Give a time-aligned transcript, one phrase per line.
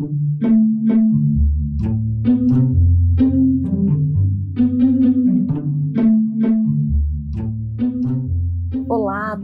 [0.00, 0.59] Thank you.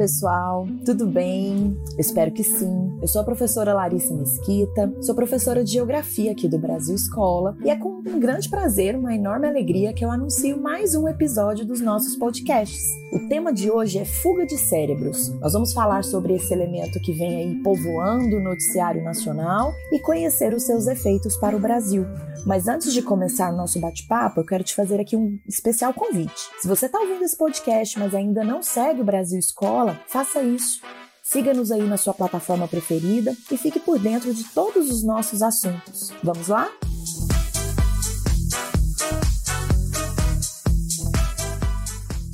[0.07, 1.77] Pessoal, tudo bem?
[1.99, 2.97] espero que sim.
[3.03, 7.71] Eu sou a professora Larissa Mesquita, sou professora de Geografia aqui do Brasil Escola e
[7.71, 11.81] é com um grande prazer, uma enorme alegria que eu anuncio mais um episódio dos
[11.81, 12.85] nossos podcasts.
[13.13, 15.29] O tema de hoje é fuga de cérebros.
[15.41, 20.53] Nós vamos falar sobre esse elemento que vem aí povoando o noticiário nacional e conhecer
[20.55, 22.05] os seus efeitos para o Brasil.
[22.45, 26.49] Mas antes de começar o nosso bate-papo, eu quero te fazer aqui um especial convite.
[26.61, 30.81] Se você está ouvindo esse podcast, mas ainda não segue o Brasil Escola, faça isso.
[31.23, 36.13] Siga-nos aí na sua plataforma preferida e fique por dentro de todos os nossos assuntos.
[36.23, 36.71] Vamos lá?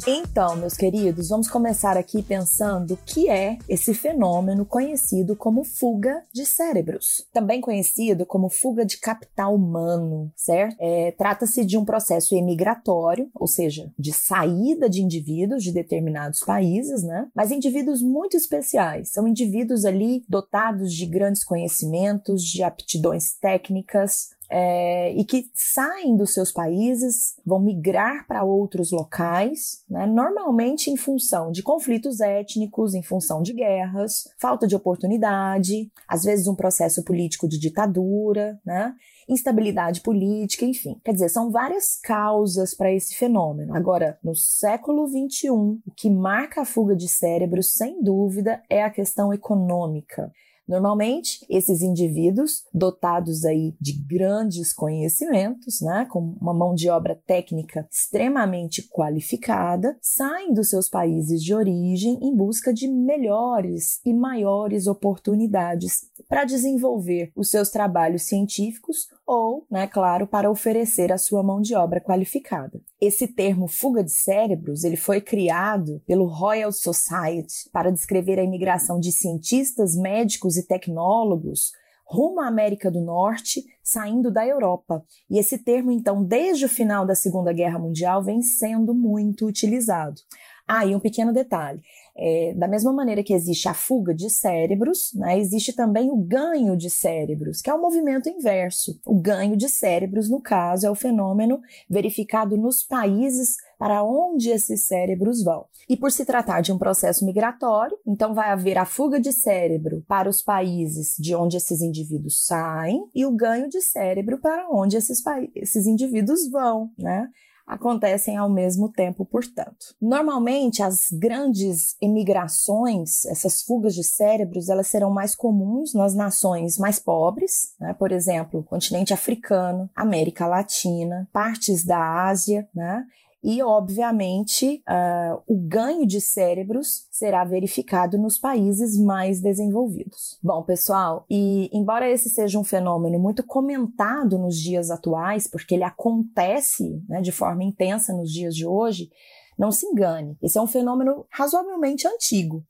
[0.06, 6.24] Então, meus queridos, vamos começar aqui pensando o que é esse fenômeno conhecido como fuga
[6.32, 10.76] de cérebros, também conhecido como fuga de capital humano, certo?
[10.80, 17.04] É, Trata-se de um processo emigratório, ou seja, de saída de indivíduos de determinados países,
[17.04, 17.28] né?
[17.32, 25.10] Mas indivíduos muito especiais, são indivíduos ali dotados de grandes conhecimentos, de aptidões técnicas, é,
[25.14, 31.50] e que saem dos seus países, vão migrar para outros locais, né, normalmente em função
[31.50, 37.48] de conflitos étnicos, em função de guerras, falta de oportunidade, às vezes um processo político
[37.48, 38.94] de ditadura, né,
[39.26, 41.00] instabilidade política, enfim.
[41.02, 43.74] Quer dizer, são várias causas para esse fenômeno.
[43.74, 48.90] Agora, no século XXI, o que marca a fuga de cérebros, sem dúvida, é a
[48.90, 50.30] questão econômica.
[50.66, 57.86] Normalmente, esses indivíduos dotados aí de grandes conhecimentos, né, com uma mão de obra técnica
[57.90, 66.08] extremamente qualificada, saem dos seus países de origem em busca de melhores e maiores oportunidades
[66.28, 71.74] para desenvolver os seus trabalhos científicos ou, né, claro, para oferecer a sua mão de
[71.74, 72.80] obra qualificada.
[73.04, 79.00] Esse termo fuga de cérebros, ele foi criado pelo Royal Society para descrever a imigração
[79.00, 81.72] de cientistas, médicos e tecnólogos
[82.04, 85.04] rumo à América do Norte, saindo da Europa.
[85.28, 90.20] E esse termo, então, desde o final da Segunda Guerra Mundial, vem sendo muito utilizado.
[90.68, 91.82] Ah, e um pequeno detalhe:
[92.16, 96.76] é, da mesma maneira que existe a fuga de cérebros, né, existe também o ganho
[96.76, 99.00] de cérebros, que é o movimento inverso.
[99.06, 104.86] O ganho de cérebros, no caso, é o fenômeno verificado nos países para onde esses
[104.86, 105.66] cérebros vão.
[105.88, 110.04] E por se tratar de um processo migratório, então vai haver a fuga de cérebro
[110.06, 114.96] para os países de onde esses indivíduos saem e o ganho de cérebro para onde
[114.96, 115.22] esses,
[115.54, 117.28] esses indivíduos vão, né?
[117.66, 119.94] Acontecem ao mesmo tempo, portanto.
[120.00, 126.98] Normalmente, as grandes emigrações, essas fugas de cérebros, elas serão mais comuns nas nações mais
[126.98, 127.94] pobres, né?
[127.94, 133.04] por exemplo, continente africano, América Latina, partes da Ásia, né?
[133.42, 140.38] E, obviamente, uh, o ganho de cérebros será verificado nos países mais desenvolvidos.
[140.42, 145.84] Bom, pessoal, e embora esse seja um fenômeno muito comentado nos dias atuais, porque ele
[145.84, 149.10] acontece né, de forma intensa nos dias de hoje,
[149.58, 152.64] não se engane, esse é um fenômeno razoavelmente antigo.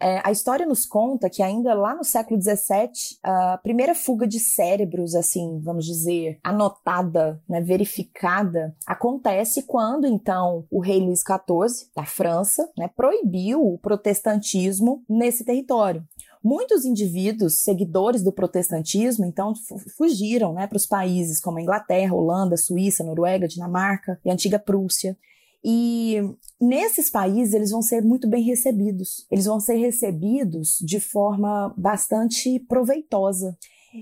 [0.00, 4.38] É, a história nos conta que ainda lá no século XVII, a primeira fuga de
[4.38, 12.04] cérebros, assim, vamos dizer, anotada, né, verificada, acontece quando então o rei Luís XIV da
[12.04, 16.06] França, né, proibiu o protestantismo nesse território.
[16.42, 19.52] Muitos indivíduos, seguidores do protestantismo, então
[19.96, 25.16] fugiram né, para os países como a Inglaterra, Holanda, Suíça, Noruega, Dinamarca e antiga Prússia.
[25.64, 26.16] E
[26.60, 29.26] nesses países eles vão ser muito bem recebidos.
[29.30, 33.56] Eles vão ser recebidos de forma bastante proveitosa.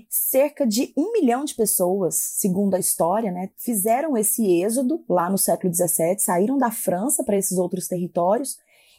[0.09, 5.37] Cerca de um milhão de pessoas, segundo a história, né, fizeram esse êxodo lá no
[5.37, 8.57] século XVII, saíram da França para esses outros territórios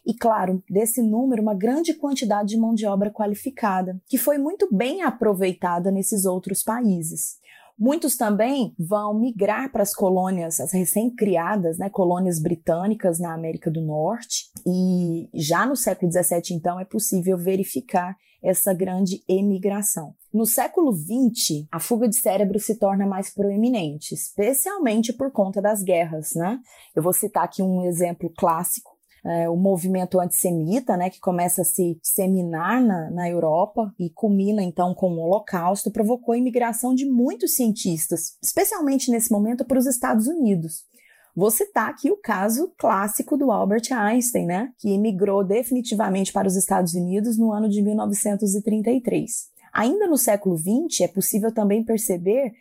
[0.09, 4.67] e, claro, desse número, uma grande quantidade de mão de obra qualificada, que foi muito
[4.75, 7.37] bem aproveitada nesses outros países.
[7.79, 13.81] Muitos também vão migrar para as colônias, as recém-criadas, né, colônias britânicas na América do
[13.81, 20.15] Norte, e já no século XVII, então, é possível verificar essa grande emigração.
[20.33, 25.83] No século XX, a fuga de cérebro se torna mais proeminente, especialmente por conta das
[25.83, 26.59] guerras, né?
[26.95, 31.65] Eu vou citar aqui um exemplo clássico é, o movimento antissemita, né, que começa a
[31.65, 37.05] se disseminar na, na Europa e culmina então com o Holocausto, provocou a imigração de
[37.05, 40.87] muitos cientistas, especialmente nesse momento para os Estados Unidos.
[41.35, 46.57] Vou citar aqui o caso clássico do Albert Einstein, né, que emigrou definitivamente para os
[46.57, 49.49] Estados Unidos no ano de 1933.
[49.73, 52.53] Ainda no século XX, é possível também perceber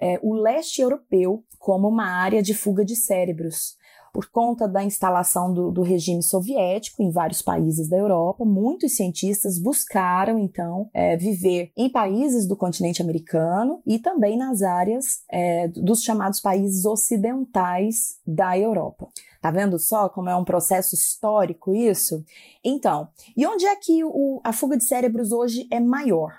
[0.00, 3.76] é, o leste europeu como uma área de fuga de cérebros.
[4.14, 9.58] Por conta da instalação do, do, regime soviético em vários países da Europa, muitos cientistas
[9.58, 16.02] buscaram, então, é, viver em países do continente americano e também nas áreas é, dos
[16.02, 19.08] chamados países ocidentais da Europa.
[19.42, 22.24] Tá vendo só como é um processo histórico isso?
[22.64, 26.32] Então, e onde é que o, a fuga de cérebros hoje é maior?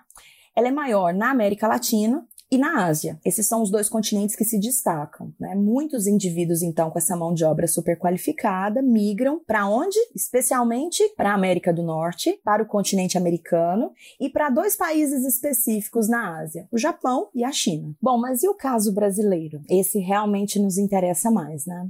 [0.55, 2.25] Ela é maior na América Latina
[2.55, 3.19] e na Ásia.
[3.23, 5.33] Esses são os dois continentes que se destacam.
[5.39, 5.53] Né?
[5.55, 9.97] Muitos indivíduos, então, com essa mão de obra super qualificada, migram para onde?
[10.15, 16.07] Especialmente para a América do Norte, para o continente americano e para dois países específicos
[16.07, 17.93] na Ásia, o Japão e a China.
[18.01, 19.61] Bom, mas e o caso brasileiro?
[19.69, 21.89] Esse realmente nos interessa mais, né?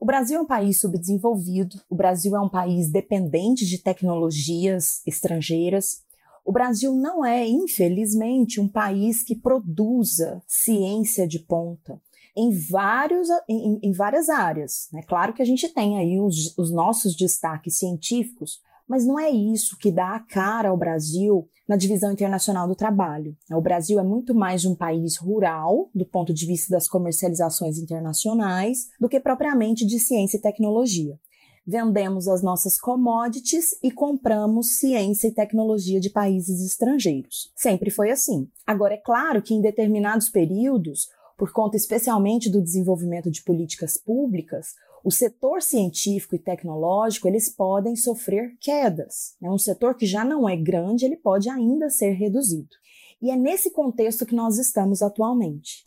[0.00, 6.02] O Brasil é um país subdesenvolvido, o Brasil é um país dependente de tecnologias estrangeiras.
[6.46, 12.00] O Brasil não é, infelizmente, um país que produza ciência de ponta
[12.36, 14.88] em, vários, em, em várias áreas.
[14.94, 19.28] É claro que a gente tem aí os, os nossos destaques científicos, mas não é
[19.28, 23.36] isso que dá a cara ao Brasil na divisão internacional do trabalho.
[23.50, 28.86] O Brasil é muito mais um país rural, do ponto de vista das comercializações internacionais,
[29.00, 31.18] do que propriamente de ciência e tecnologia.
[31.66, 37.50] Vendemos as nossas commodities e compramos ciência e tecnologia de países estrangeiros.
[37.56, 38.48] Sempre foi assim.
[38.64, 44.74] Agora, é claro que em determinados períodos, por conta especialmente do desenvolvimento de políticas públicas,
[45.02, 49.34] o setor científico e tecnológico eles podem sofrer quedas.
[49.42, 52.70] É um setor que já não é grande, ele pode ainda ser reduzido.
[53.20, 55.84] E é nesse contexto que nós estamos atualmente.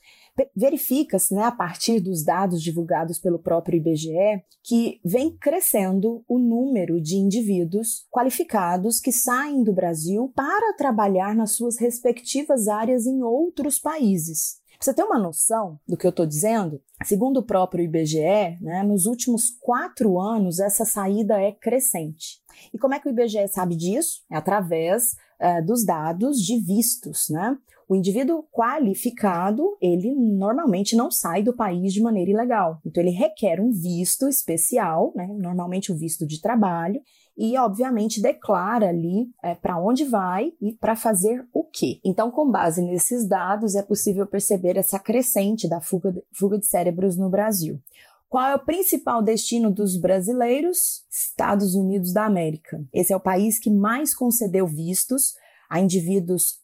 [0.56, 7.02] Verifica-se, né, a partir dos dados divulgados pelo próprio IBGE, que vem crescendo o número
[7.02, 13.80] de indivíduos qualificados que saem do Brasil para trabalhar nas suas respectivas áreas em outros
[13.80, 14.60] países.
[14.82, 19.06] Você ter uma noção do que eu estou dizendo, segundo o próprio IBGE, né, nos
[19.06, 22.42] últimos quatro anos essa saída é crescente.
[22.74, 24.22] E como é que o IBGE sabe disso?
[24.32, 27.58] É através uh, dos dados de vistos, né?
[27.90, 32.80] O indivíduo qualificado, ele normalmente não sai do país de maneira ilegal.
[32.86, 35.28] Então, ele requer um visto especial, né?
[35.40, 37.02] normalmente o um visto de trabalho,
[37.36, 42.00] e, obviamente, declara ali é, para onde vai e para fazer o quê.
[42.06, 46.68] Então, com base nesses dados, é possível perceber essa crescente da fuga de, fuga de
[46.68, 47.82] cérebros no Brasil.
[48.30, 51.06] Qual é o principal destino dos brasileiros?
[51.10, 52.86] Estados Unidos da América.
[52.94, 55.34] Esse é o país que mais concedeu vistos
[55.69, 56.60] a indivíduos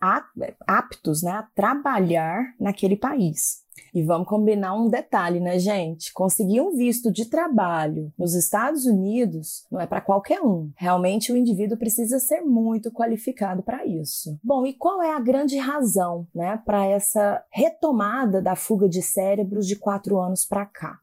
[0.67, 3.63] aptos né, a trabalhar naquele país.
[3.93, 6.11] E vamos combinar um detalhe, né, gente?
[6.13, 10.71] Conseguir um visto de trabalho nos Estados Unidos não é para qualquer um.
[10.75, 14.37] Realmente o indivíduo precisa ser muito qualificado para isso.
[14.43, 19.67] Bom, e qual é a grande razão, né, para essa retomada da fuga de cérebros
[19.67, 20.99] de quatro anos para cá?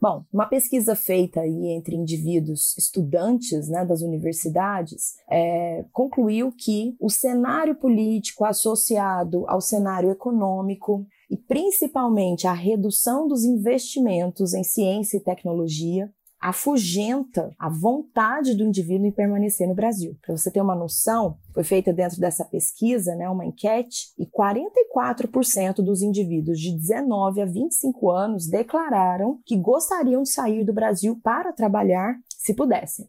[0.00, 7.10] Bom, uma pesquisa feita aí entre indivíduos estudantes né, das universidades é, concluiu que o
[7.10, 15.24] cenário político associado ao cenário econômico e principalmente a redução dos investimentos em ciência e
[15.24, 16.10] tecnologia
[16.48, 20.16] afugenta a vontade do indivíduo em permanecer no Brasil.
[20.24, 25.82] Para você ter uma noção, foi feita dentro dessa pesquisa, né, uma enquete, e 44%
[25.82, 31.52] dos indivíduos de 19 a 25 anos declararam que gostariam de sair do Brasil para
[31.52, 33.08] trabalhar se pudessem.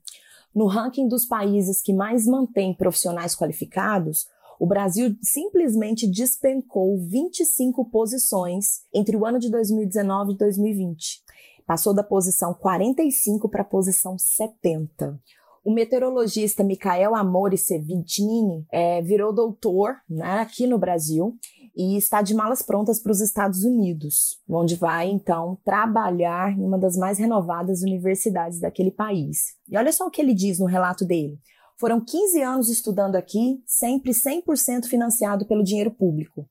[0.54, 4.28] No ranking dos países que mais mantêm profissionais qualificados,
[4.60, 11.28] o Brasil simplesmente despencou 25 posições entre o ano de 2019 e 2020
[11.68, 15.20] passou da posição 45 para a posição 70.
[15.66, 21.36] O meteorologista Micael Amore Sevintini é, virou doutor né, aqui no Brasil
[21.76, 26.78] e está de malas prontas para os Estados Unidos, onde vai então trabalhar em uma
[26.78, 29.56] das mais renovadas universidades daquele país.
[29.70, 31.38] E olha só o que ele diz no relato dele.
[31.78, 36.48] Foram 15 anos estudando aqui, sempre 100% financiado pelo dinheiro público.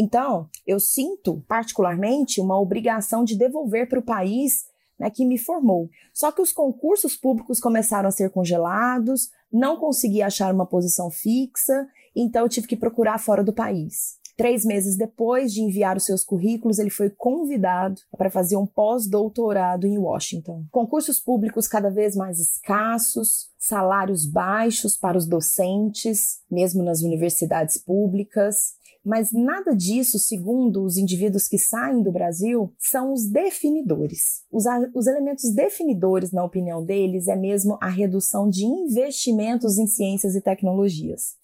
[0.00, 5.90] Então, eu sinto particularmente uma obrigação de devolver para o país né, que me formou.
[6.14, 11.88] Só que os concursos públicos começaram a ser congelados, não consegui achar uma posição fixa,
[12.14, 14.18] então eu tive que procurar fora do país.
[14.36, 19.84] Três meses depois de enviar os seus currículos, ele foi convidado para fazer um pós-doutorado
[19.84, 20.64] em Washington.
[20.70, 28.77] Concursos públicos cada vez mais escassos, salários baixos para os docentes, mesmo nas universidades públicas,
[29.04, 34.42] mas nada disso, segundo os indivíduos que saem do Brasil, são os definidores.
[34.50, 34.64] Os,
[34.94, 40.40] os elementos definidores, na opinião deles, é mesmo a redução de investimentos em ciências e
[40.40, 41.36] tecnologias.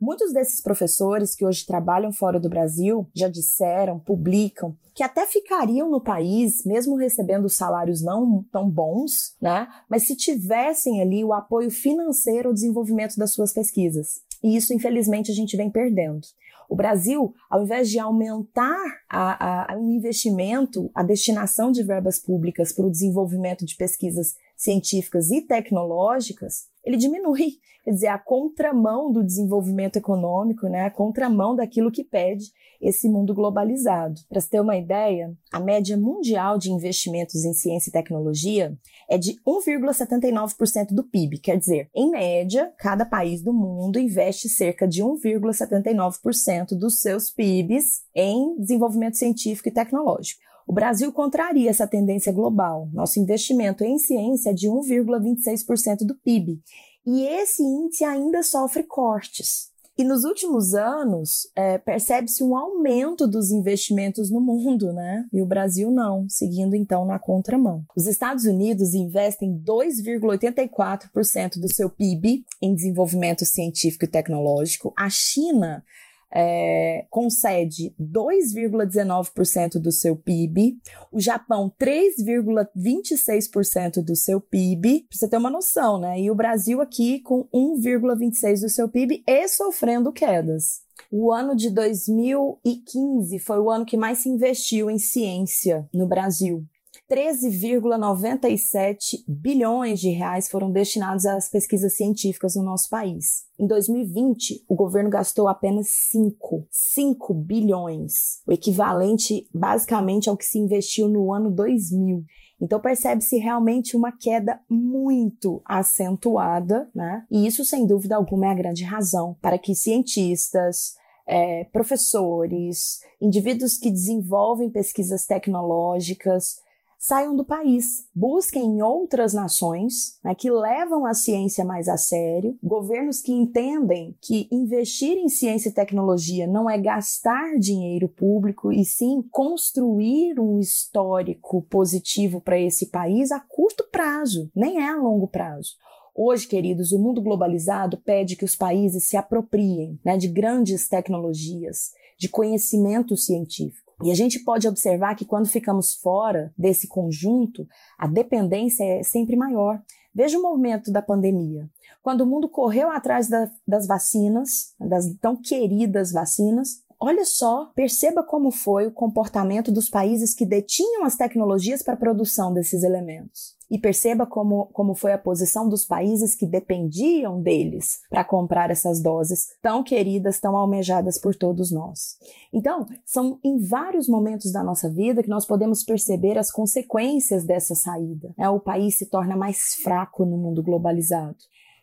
[0.00, 5.90] Muitos desses professores que hoje trabalham fora do Brasil já disseram, publicam, que até ficariam
[5.90, 9.68] no país, mesmo recebendo salários não tão bons, né?
[9.90, 14.22] Mas se tivessem ali o apoio financeiro ao desenvolvimento das suas pesquisas.
[14.42, 16.26] E isso, infelizmente, a gente vem perdendo.
[16.70, 22.72] O Brasil, ao invés de aumentar a, a, o investimento, a destinação de verbas públicas
[22.72, 27.58] para o desenvolvimento de pesquisas científicas e tecnológicas, ele diminui.
[27.82, 30.84] Quer dizer, a contramão do desenvolvimento econômico, né?
[30.84, 34.20] a contramão daquilo que pede esse mundo globalizado.
[34.28, 38.76] Para você ter uma ideia, a média mundial de investimentos em ciência e tecnologia
[39.08, 41.38] é de 1,79% do PIB.
[41.38, 48.02] Quer dizer, em média, cada país do mundo investe cerca de 1,79% dos seus PIBs
[48.14, 50.49] em desenvolvimento científico e tecnológico.
[50.70, 52.88] O Brasil contraria essa tendência global.
[52.92, 56.60] Nosso investimento em ciência é de 1,26% do PIB.
[57.04, 59.70] E esse índice ainda sofre cortes.
[59.98, 65.26] E nos últimos anos, é, percebe-se um aumento dos investimentos no mundo, né?
[65.32, 67.84] E o Brasil não, seguindo então na contramão.
[67.96, 74.94] Os Estados Unidos investem 2,84% do seu PIB em desenvolvimento científico e tecnológico.
[74.96, 75.82] A China
[76.32, 80.78] é, concede 2,19% do seu PIB,
[81.10, 86.20] o Japão 3,26% do seu PIB, para você ter uma noção, né?
[86.20, 90.82] E o Brasil aqui com 1,26% do seu PIB e sofrendo quedas.
[91.10, 96.64] O ano de 2015 foi o ano que mais se investiu em ciência no Brasil.
[97.10, 103.46] 13,97 bilhões de reais foram destinados às pesquisas científicas no nosso país.
[103.58, 110.60] Em 2020, o governo gastou apenas 5, 5 bilhões, o equivalente basicamente ao que se
[110.60, 112.24] investiu no ano 2000.
[112.60, 117.26] Então percebe-se realmente uma queda muito acentuada, né?
[117.28, 120.94] E isso, sem dúvida alguma, é a grande razão para que cientistas,
[121.26, 126.60] é, professores, indivíduos que desenvolvem pesquisas tecnológicas,
[127.02, 133.22] saiam do país, busquem outras nações né, que levam a ciência mais a sério, governos
[133.22, 139.24] que entendem que investir em ciência e tecnologia não é gastar dinheiro público e sim
[139.30, 145.76] construir um histórico positivo para esse país a curto prazo, nem é a longo prazo.
[146.14, 151.92] Hoje, queridos, o mundo globalizado pede que os países se apropriem né, de grandes tecnologias,
[152.18, 153.89] de conhecimento científico.
[154.02, 157.66] E a gente pode observar que quando ficamos fora desse conjunto,
[157.98, 159.82] a dependência é sempre maior.
[160.14, 161.68] Veja o momento da pandemia.
[162.02, 168.22] Quando o mundo correu atrás da, das vacinas, das tão queridas vacinas, olha só, perceba
[168.22, 173.58] como foi o comportamento dos países que detinham as tecnologias para a produção desses elementos
[173.70, 179.00] e perceba como, como foi a posição dos países que dependiam deles para comprar essas
[179.00, 182.18] doses tão queridas, tão almejadas por todos nós.
[182.52, 187.76] Então, são em vários momentos da nossa vida que nós podemos perceber as consequências dessa
[187.76, 188.34] saída.
[188.36, 191.36] É, o país se torna mais fraco no mundo globalizado.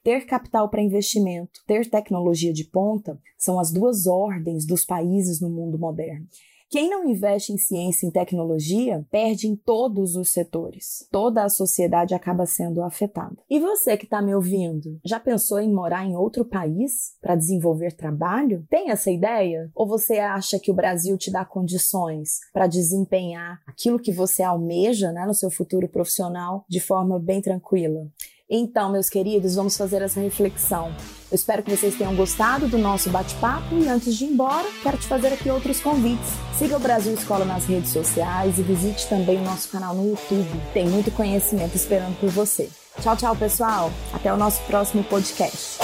[0.07, 5.49] Ter capital para investimento, ter tecnologia de ponta são as duas ordens dos países no
[5.49, 6.25] mundo moderno.
[6.69, 11.05] Quem não investe em ciência e tecnologia perde em todos os setores.
[11.11, 13.35] Toda a sociedade acaba sendo afetada.
[13.49, 17.91] E você que está me ouvindo, já pensou em morar em outro país para desenvolver
[17.91, 18.65] trabalho?
[18.69, 19.69] Tem essa ideia?
[19.75, 25.11] Ou você acha que o Brasil te dá condições para desempenhar aquilo que você almeja
[25.11, 28.07] né, no seu futuro profissional de forma bem tranquila?
[28.49, 30.87] Então, meus queridos, vamos fazer essa reflexão.
[31.29, 34.97] Eu espero que vocês tenham gostado do nosso bate-papo e antes de ir embora, quero
[34.97, 36.29] te fazer aqui outros convites.
[36.57, 40.47] Siga o Brasil Escola nas redes sociais e visite também o nosso canal no YouTube.
[40.73, 42.69] Tem muito conhecimento esperando por você.
[43.01, 43.91] Tchau, tchau, pessoal.
[44.13, 45.77] Até o nosso próximo podcast.